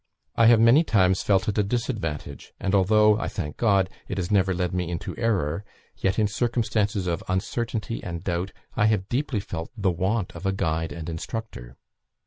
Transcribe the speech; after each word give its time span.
I 0.35 0.47
have 0.47 0.59
many 0.59 0.83
times 0.83 1.21
felt 1.21 1.47
it 1.47 1.59
a 1.59 1.63
disadvantage, 1.63 2.53
and 2.59 2.73
although, 2.73 3.19
I 3.19 3.27
thank 3.27 3.57
God, 3.57 3.87
it 4.07 4.17
has 4.17 4.31
never 4.31 4.51
led 4.51 4.73
me 4.73 4.89
into 4.89 5.15
error, 5.15 5.63
yet, 5.95 6.17
in 6.17 6.27
circumstances 6.27 7.05
of 7.05 7.23
uncertainty 7.27 8.03
and 8.03 8.23
doubt, 8.23 8.51
I 8.75 8.87
have 8.87 9.09
deeply 9.09 9.39
felt 9.41 9.69
the 9.77 9.91
want 9.91 10.31
of 10.35 10.47
a 10.47 10.53
guide 10.53 10.91
and 10.91 11.07
instructor." 11.07 11.77